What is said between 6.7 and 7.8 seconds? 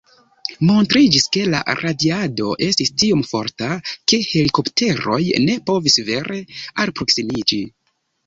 alproksimiĝi.